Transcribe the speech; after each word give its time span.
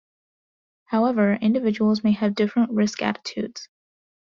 However, 0.85 1.33
individuals 1.35 2.03
may 2.03 2.13
have 2.13 2.33
different 2.33 2.71
risk 2.71 3.03
attitudes. 3.03 3.69